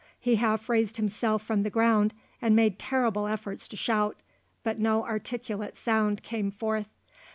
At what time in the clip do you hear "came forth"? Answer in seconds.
6.23-6.89